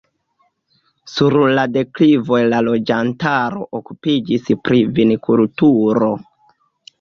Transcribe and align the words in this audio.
Sur 1.15 1.35
la 1.59 1.65
deklivoj 1.75 2.39
la 2.53 2.61
loĝantaro 2.69 3.61
okupiĝis 3.81 4.49
pri 4.65 4.81
vinkulturo. 4.97 6.11